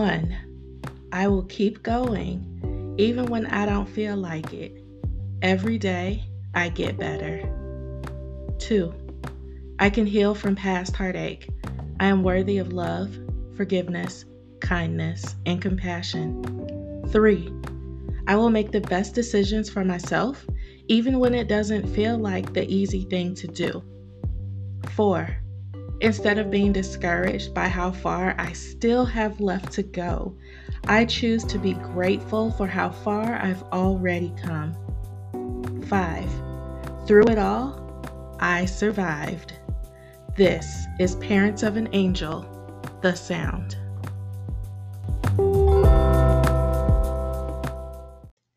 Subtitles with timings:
[0.00, 0.34] One,
[1.12, 4.82] I will keep going even when I don't feel like it.
[5.42, 6.24] Every day,
[6.54, 7.46] I get better.
[8.58, 8.94] Two,
[9.78, 11.50] I can heal from past heartache.
[12.00, 13.14] I am worthy of love,
[13.58, 14.24] forgiveness,
[14.62, 17.04] kindness, and compassion.
[17.08, 17.52] Three,
[18.26, 20.46] I will make the best decisions for myself,
[20.88, 23.84] even when it doesn't feel like the easy thing to do.
[24.94, 25.36] Four,
[26.00, 30.34] instead of being discouraged by how far I still have left to go,
[30.88, 34.74] I choose to be grateful for how far I've already come.
[35.88, 36.30] Five,
[37.06, 39.52] through it all, I survived.
[40.36, 42.46] This is Parents of an Angel,
[43.02, 43.76] the sound.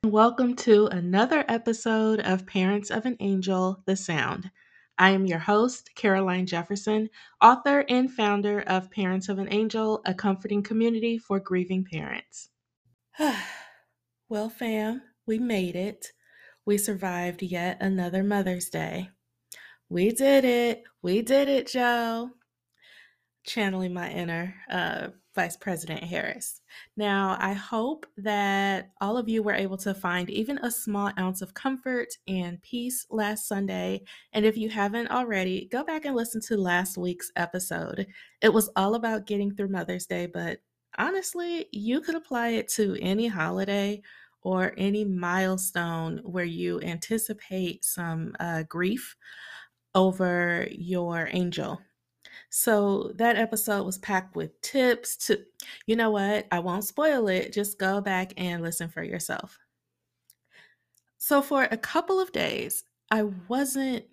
[0.05, 4.49] Welcome to another episode of Parents of an Angel, the sound.
[4.97, 7.09] I am your host, Caroline Jefferson,
[7.41, 12.49] author and founder of Parents of an Angel, a comforting community for grieving parents.
[14.29, 16.07] well, fam, we made it.
[16.65, 19.09] We survived yet another Mother's Day.
[19.89, 20.83] We did it.
[21.01, 22.31] We did it, Joe.
[23.45, 26.61] Channeling my inner uh, Vice President Harris.
[26.95, 31.41] Now, I hope that all of you were able to find even a small ounce
[31.41, 34.03] of comfort and peace last Sunday.
[34.31, 38.05] And if you haven't already, go back and listen to last week's episode.
[38.41, 40.59] It was all about getting through Mother's Day, but
[40.97, 44.01] honestly, you could apply it to any holiday
[44.43, 49.15] or any milestone where you anticipate some uh, grief
[49.95, 51.81] over your angel
[52.55, 55.43] so that episode was packed with tips to,
[55.87, 56.45] you know what?
[56.51, 57.51] I won't spoil it.
[57.51, 59.57] Just go back and listen for yourself.
[61.17, 64.05] So for a couple of days, I wasn't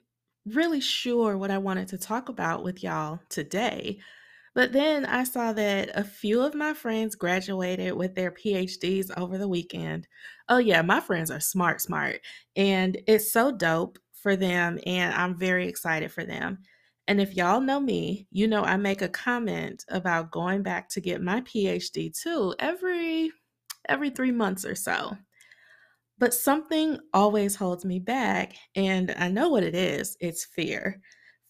[0.46, 3.98] really sure what I wanted to talk about with y'all today.
[4.54, 9.36] But then I saw that a few of my friends graduated with their PhDs over
[9.36, 10.08] the weekend.
[10.48, 12.22] Oh, yeah, my friends are smart, smart.
[12.56, 14.78] And it's so dope for them.
[14.86, 16.60] And I'm very excited for them.
[17.10, 21.00] And if y'all know me, you know I make a comment about going back to
[21.00, 23.32] get my PhD too every
[23.88, 25.16] every 3 months or so.
[26.18, 30.16] But something always holds me back and I know what it is.
[30.20, 31.00] It's fear.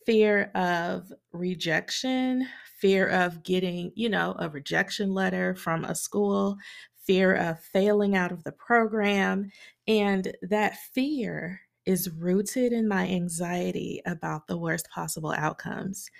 [0.06, 2.48] Fear of rejection,
[2.78, 6.56] fear of getting, you know, a rejection letter from a school,
[7.04, 9.50] fear of failing out of the program,
[9.86, 16.10] and that fear is rooted in my anxiety about the worst possible outcomes.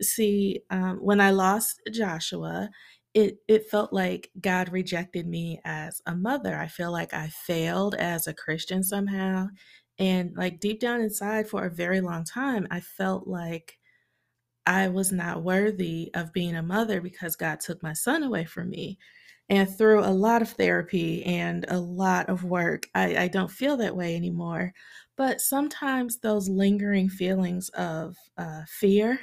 [0.00, 2.70] See, um, when I lost Joshua,
[3.14, 6.56] it it felt like God rejected me as a mother.
[6.56, 9.48] I feel like I failed as a Christian somehow.
[9.98, 13.78] And like deep down inside for a very long time, I felt like
[14.66, 18.70] I was not worthy of being a mother because God took my son away from
[18.70, 18.98] me.
[19.48, 23.78] And through a lot of therapy and a lot of work, I, I don't feel
[23.78, 24.74] that way anymore.
[25.18, 29.20] But sometimes those lingering feelings of uh, fear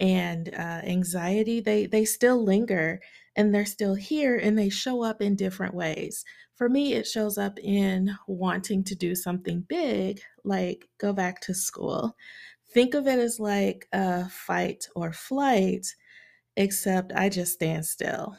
[0.00, 3.00] and uh, anxiety, they, they still linger
[3.36, 6.24] and they're still here and they show up in different ways.
[6.54, 11.54] For me, it shows up in wanting to do something big, like go back to
[11.54, 12.16] school.
[12.72, 15.86] Think of it as like a fight or flight,
[16.56, 18.36] except I just stand still.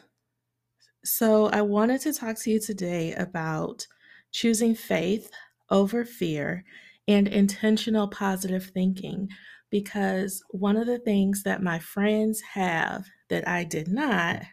[1.06, 3.88] So, I wanted to talk to you today about
[4.32, 5.32] choosing faith
[5.70, 6.64] over fear
[7.08, 9.30] and intentional positive thinking
[9.70, 14.44] because one of the things that my friends have that I did not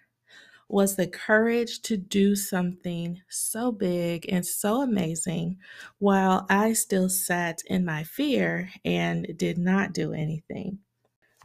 [0.68, 5.58] was the courage to do something so big and so amazing
[5.98, 10.78] while I still sat in my fear and did not do anything.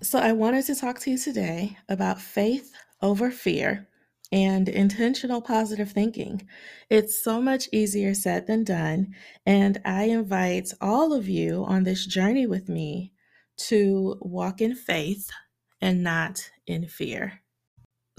[0.03, 3.86] So, I wanted to talk to you today about faith over fear
[4.31, 6.47] and intentional positive thinking.
[6.89, 9.15] It's so much easier said than done.
[9.45, 13.13] And I invite all of you on this journey with me
[13.57, 15.29] to walk in faith
[15.81, 17.41] and not in fear.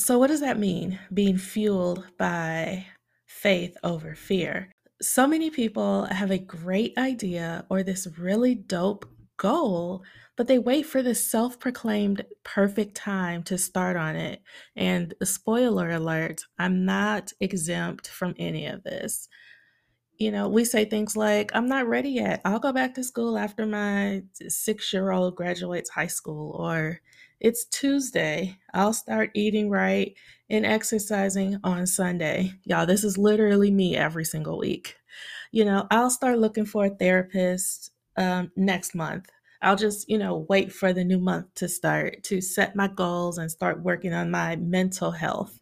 [0.00, 0.98] So, what does that mean?
[1.12, 2.86] Being fueled by
[3.26, 4.70] faith over fear.
[5.00, 10.02] So many people have a great idea or this really dope goal
[10.38, 14.40] but they wait for the self proclaimed perfect time to start on it.
[14.76, 19.28] And spoiler alert, I'm not exempt from any of this.
[20.16, 22.40] You know, we say things like, I'm not ready yet.
[22.44, 27.00] I'll go back to school after my six year old graduates high school, or
[27.40, 28.58] it's Tuesday.
[28.72, 30.14] I'll start eating right
[30.48, 32.52] and exercising on Sunday.
[32.62, 34.94] Y'all, this is literally me every single week.
[35.50, 39.26] You know, I'll start looking for a therapist um, next month
[39.62, 43.38] I'll just, you know, wait for the new month to start to set my goals
[43.38, 45.58] and start working on my mental health,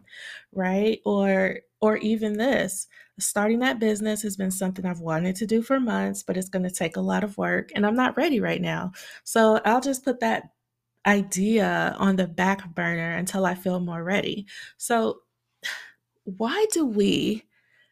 [0.53, 1.01] right?
[1.05, 2.87] Or or even this,
[3.19, 6.63] starting that business has been something I've wanted to do for months, but it's going
[6.65, 8.93] to take a lot of work and I'm not ready right now.
[9.25, 10.45] So I'll just put that
[11.07, 14.47] idea on the back burner until I feel more ready.
[14.79, 15.21] So
[16.25, 17.45] why do we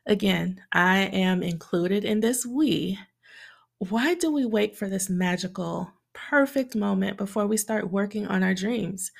[0.06, 2.98] again, I am included in this we
[3.90, 8.54] why do we wait for this magical, perfect moment before we start working on our
[8.54, 9.10] dreams?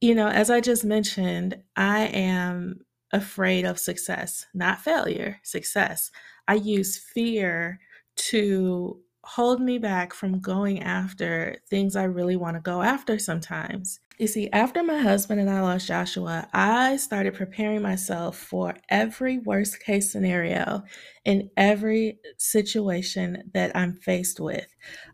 [0.00, 2.80] You know, as I just mentioned, I am
[3.12, 6.10] afraid of success, not failure, success.
[6.48, 7.80] I use fear
[8.16, 14.00] to hold me back from going after things I really want to go after sometimes.
[14.16, 19.38] You see, after my husband and I lost Joshua, I started preparing myself for every
[19.38, 20.84] worst case scenario
[21.24, 24.68] in every situation that I'm faced with.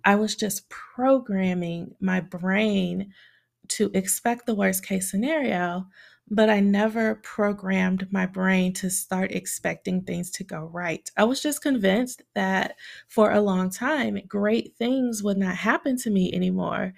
[0.04, 3.14] I was just programming my brain
[3.68, 5.86] to expect the worst case scenario,
[6.30, 11.10] but I never programmed my brain to start expecting things to go right.
[11.16, 12.76] I was just convinced that
[13.08, 16.92] for a long time, great things would not happen to me anymore.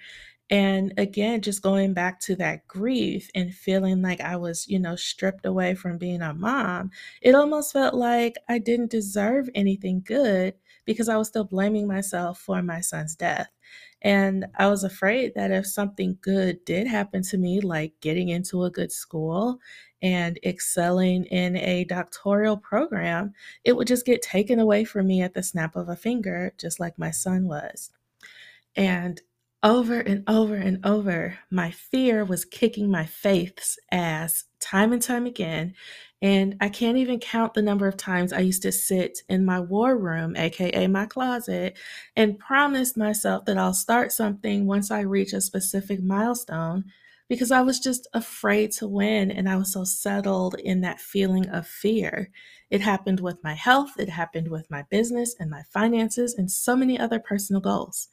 [0.49, 4.95] And again, just going back to that grief and feeling like I was, you know,
[4.95, 6.91] stripped away from being a mom,
[7.21, 10.53] it almost felt like I didn't deserve anything good
[10.85, 13.47] because I was still blaming myself for my son's death.
[14.01, 18.63] And I was afraid that if something good did happen to me, like getting into
[18.65, 19.59] a good school
[20.01, 25.33] and excelling in a doctoral program, it would just get taken away from me at
[25.33, 27.91] the snap of a finger, just like my son was.
[28.75, 29.21] And
[29.63, 35.25] over and over and over, my fear was kicking my faith's ass time and time
[35.25, 35.73] again.
[36.21, 39.59] And I can't even count the number of times I used to sit in my
[39.59, 41.77] war room, AKA my closet,
[42.15, 46.85] and promise myself that I'll start something once I reach a specific milestone
[47.29, 51.47] because I was just afraid to win and I was so settled in that feeling
[51.49, 52.29] of fear.
[52.69, 56.75] It happened with my health, it happened with my business and my finances, and so
[56.75, 58.09] many other personal goals.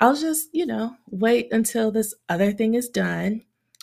[0.00, 3.42] I'll just, you know, wait until this other thing is done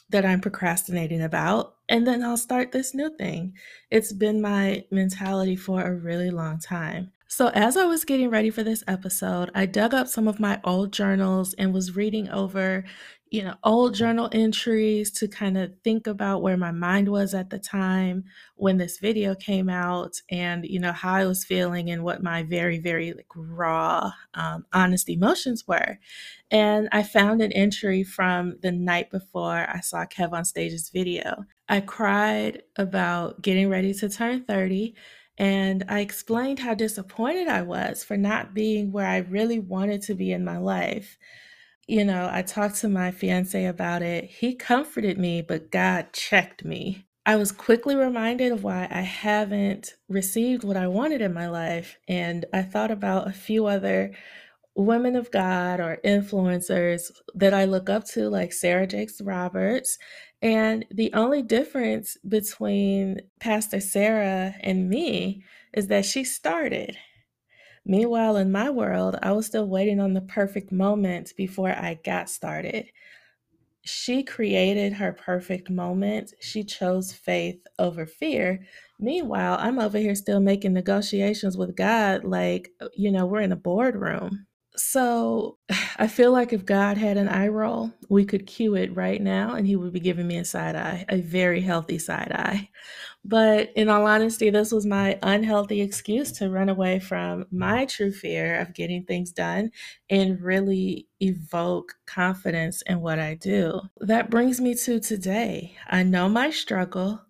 [0.10, 3.54] that I'm procrastinating about, and then I'll start this new thing.
[3.92, 7.12] It's been my mentality for a really long time.
[7.28, 10.60] So, as I was getting ready for this episode, I dug up some of my
[10.64, 12.86] old journals and was reading over,
[13.36, 17.50] you know, old journal entries to kind of think about where my mind was at
[17.50, 18.24] the time
[18.56, 22.44] when this video came out and, you know, how I was feeling and what my
[22.44, 26.00] very, very like raw, um, honest emotions were.
[26.50, 31.44] And I found an entry from the night before I saw Kev on Stage's video.
[31.68, 34.96] I cried about getting ready to turn 30
[35.38, 40.16] and I explained how disappointed I was for not being where I really wanted to
[40.16, 41.18] be in my life.
[41.88, 44.26] You know, I talked to my fiance about it.
[44.26, 47.06] He comforted me, but God checked me.
[47.28, 51.98] I was quickly reminded of why I haven't received what I wanted in my life.
[52.08, 54.14] And I thought about a few other
[54.76, 59.98] women of God or influencers that I look up to, like Sarah Jakes Roberts.
[60.42, 65.44] And the only difference between Pastor Sarah and me
[65.74, 66.98] is that she started.
[67.86, 72.30] Meanwhile, in my world, I was still waiting on the perfect moment before I got
[72.30, 72.88] started.
[73.84, 76.34] She created her perfect moment.
[76.42, 78.66] She chose faith over fear.
[79.00, 83.56] Meanwhile, I'm over here still making negotiations with God, like, you know, we're in a
[83.58, 84.48] boardroom.
[84.78, 85.58] So
[85.98, 89.56] I feel like if God had an eye roll, we could cue it right now
[89.56, 92.70] and he would be giving me a side eye, a very healthy side eye.
[93.26, 98.12] But in all honesty, this was my unhealthy excuse to run away from my true
[98.12, 99.72] fear of getting things done
[100.10, 103.82] and really evoke confidence in what I do.
[104.00, 105.76] That brings me to today.
[105.88, 107.22] I know my struggle,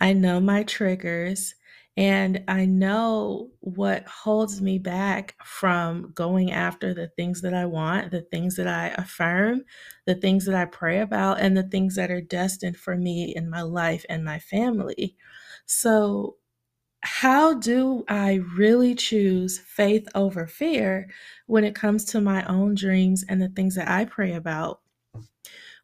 [0.00, 1.54] I know my triggers.
[1.96, 8.10] And I know what holds me back from going after the things that I want,
[8.10, 9.64] the things that I affirm,
[10.06, 13.50] the things that I pray about, and the things that are destined for me in
[13.50, 15.16] my life and my family.
[15.66, 16.36] So,
[17.02, 21.08] how do I really choose faith over fear
[21.46, 24.80] when it comes to my own dreams and the things that I pray about?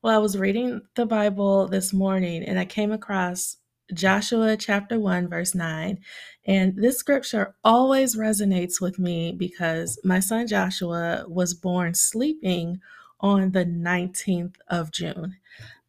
[0.02, 3.56] Well, I was reading the Bible this morning and I came across
[3.92, 5.98] Joshua chapter 1, verse 9.
[6.44, 12.80] And this scripture always resonates with me because my son Joshua was born sleeping
[13.20, 15.36] on the 19th of June.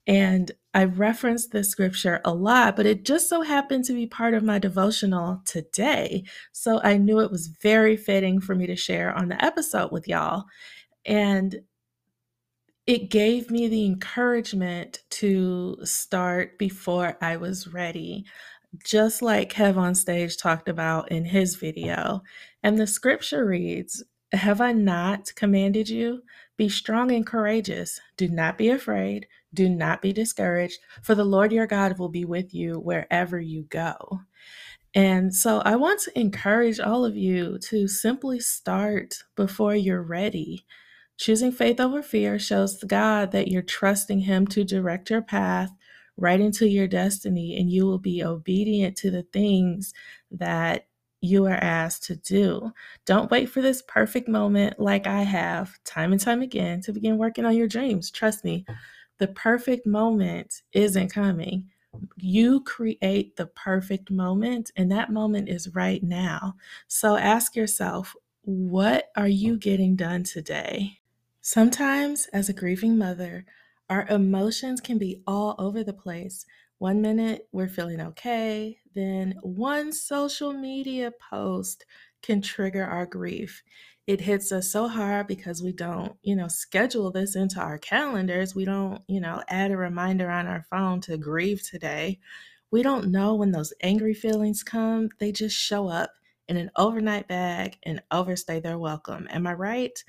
[0.06, 4.34] And I referenced this scripture a lot, but it just so happened to be part
[4.34, 6.24] of my devotional today.
[6.54, 10.08] So I knew it was very fitting for me to share on the episode with
[10.08, 10.46] y'all.
[11.06, 11.62] And
[12.88, 18.25] it gave me the encouragement to start before I was ready,
[18.86, 22.24] just like Kev on stage talked about in his video.
[22.63, 26.24] And the scripture reads, Have I not commanded you?
[26.58, 28.00] Be strong and courageous.
[28.15, 29.27] Do not be afraid.
[29.53, 33.63] Do not be discouraged, for the Lord your God will be with you wherever you
[33.63, 34.22] go.
[34.96, 40.65] And so I want to encourage all of you to simply start before you're ready.
[41.18, 45.72] Choosing faith over fear shows God that you're trusting Him to direct your path
[46.16, 49.94] right into your destiny, and you will be obedient to the things
[50.32, 50.88] that
[51.22, 52.72] you are asked to do.
[53.06, 57.18] Don't wait for this perfect moment like I have time and time again to begin
[57.18, 58.12] working on your dreams.
[58.12, 58.66] Trust me,
[59.18, 61.68] the perfect moment isn't coming.
[62.18, 66.56] You create the perfect moment, and that moment is right now.
[66.88, 71.00] So ask yourself, what are you getting done today?
[71.48, 73.46] Sometimes, as a grieving mother,
[73.89, 76.46] our emotions can be all over the place.
[76.77, 81.86] One minute we're feeling okay, then one social media post
[82.22, 83.63] can trigger our grief.
[84.08, 88.54] It hits us so hard because we don't, you know, schedule this into our calendars.
[88.54, 92.20] We don't, you know, add a reminder on our phone to grieve today.
[92.72, 96.12] We don't know when those angry feelings come, they just show up
[96.50, 99.30] in an overnight bag and overstay their welcome.
[99.32, 100.04] Am I right?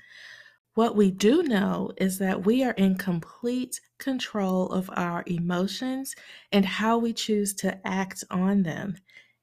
[0.75, 6.15] What we do know is that we are in complete control of our emotions
[6.51, 8.95] and how we choose to act on them.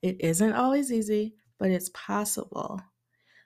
[0.02, 2.80] It isn't always easy, but it's possible.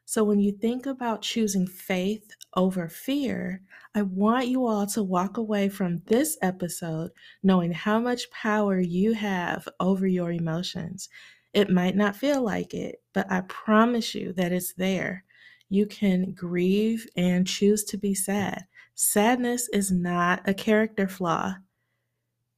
[0.04, 3.62] So, when you think about choosing faith over fear,
[3.94, 9.12] I want you all to walk away from this episode knowing how much power you
[9.14, 11.08] have over your emotions.
[11.54, 15.24] It might not feel like it, but I promise you that it's there
[15.70, 18.66] you can grieve and choose to be sad.
[18.94, 21.54] Sadness is not a character flaw.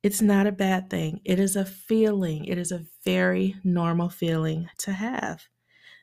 [0.02, 1.21] It's not a bad thing.
[1.25, 2.47] It is a feeling.
[2.47, 5.45] It is a very normal feeling to have.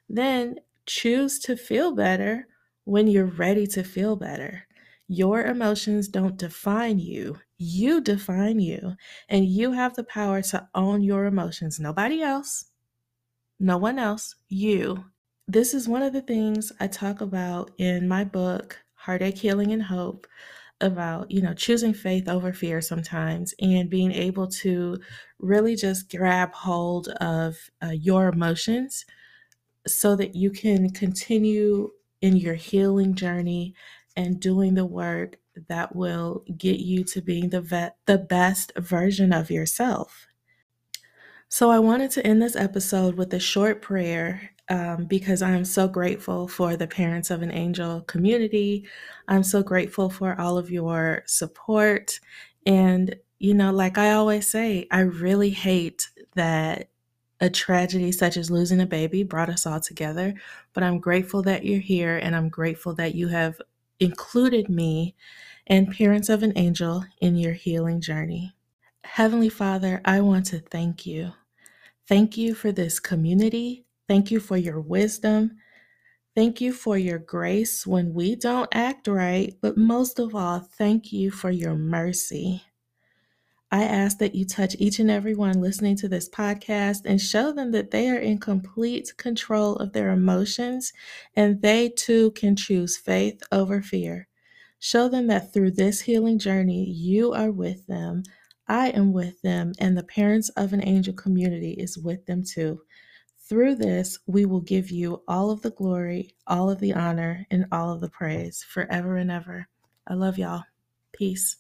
[0.07, 2.47] Then choose to feel better
[2.85, 4.65] when you're ready to feel better.
[5.07, 7.39] Your emotions don't define you.
[7.57, 8.95] You define you.
[9.27, 11.79] And you have the power to own your emotions.
[11.79, 12.65] Nobody else.
[13.59, 14.35] No one else.
[14.47, 15.05] You
[15.49, 19.81] this is one of the things I talk about in my book, Heartache, Healing, and
[19.81, 20.27] Hope,
[20.79, 24.99] about, you know, choosing faith over fear sometimes and being able to
[25.39, 29.05] really just grab hold of uh, your emotions
[29.87, 31.89] so that you can continue
[32.21, 33.73] in your healing journey
[34.15, 35.37] and doing the work
[35.67, 40.27] that will get you to being the vet, the best version of yourself.
[41.49, 45.87] So I wanted to end this episode with a short prayer um, because I'm so
[45.87, 48.87] grateful for the Parents of an Angel community.
[49.27, 52.19] I'm so grateful for all of your support.
[52.65, 56.89] And, you know, like I always say, I really hate that
[57.41, 60.33] a tragedy such as losing a baby brought us all together.
[60.73, 63.61] But I'm grateful that you're here and I'm grateful that you have
[63.99, 65.15] included me
[65.67, 68.53] and Parents of an Angel in your healing journey.
[69.03, 71.33] Heavenly Father, I want to thank you.
[72.07, 73.85] Thank you for this community.
[74.09, 75.57] Thank you for your wisdom.
[76.35, 81.13] Thank you for your grace when we don't act right, but most of all, thank
[81.13, 82.63] you for your mercy.
[83.71, 87.51] I ask that you touch each and every one listening to this podcast and show
[87.51, 90.91] them that they are in complete control of their emotions
[91.35, 94.27] and they too can choose faith over fear.
[94.79, 98.23] Show them that through this healing journey, you are with them,
[98.67, 102.81] I am with them, and the Parents of an Angel community is with them too.
[103.49, 107.65] Through this, we will give you all of the glory, all of the honor, and
[107.71, 109.67] all of the praise forever and ever.
[110.05, 110.65] I love y'all.
[111.13, 111.57] Peace.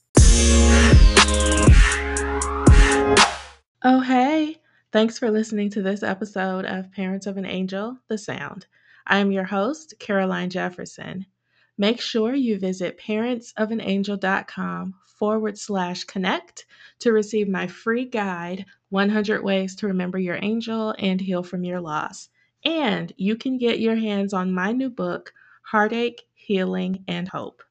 [3.81, 4.57] Oh, hey.
[4.91, 8.67] Thanks for listening to this episode of Parents of an Angel, The Sound.
[9.07, 11.25] I am your host, Caroline Jefferson.
[11.79, 16.67] Make sure you visit parentsofanangel.com forward slash connect
[16.99, 21.81] to receive my free guide 100 Ways to Remember Your Angel and Heal from Your
[21.81, 22.29] Loss.
[22.65, 27.63] And you can get your hands on my new book, Heartache, Healing, and Hope.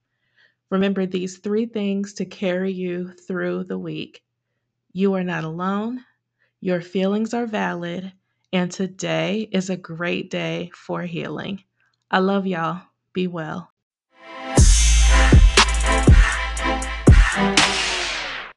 [0.71, 4.23] Remember these three things to carry you through the week.
[4.93, 6.05] You are not alone,
[6.61, 8.13] your feelings are valid,
[8.53, 11.63] and today is a great day for healing.
[12.11, 12.83] I love y'all.
[13.13, 13.71] Be well.